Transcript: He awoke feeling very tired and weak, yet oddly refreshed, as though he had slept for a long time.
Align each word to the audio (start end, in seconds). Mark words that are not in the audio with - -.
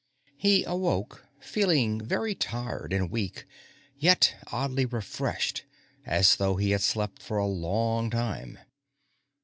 He 0.35 0.63
awoke 0.63 1.27
feeling 1.39 2.01
very 2.03 2.33
tired 2.33 2.91
and 2.91 3.11
weak, 3.11 3.45
yet 3.99 4.33
oddly 4.51 4.87
refreshed, 4.87 5.63
as 6.07 6.37
though 6.37 6.55
he 6.55 6.71
had 6.71 6.81
slept 6.81 7.21
for 7.21 7.37
a 7.37 7.45
long 7.45 8.09
time. 8.09 8.57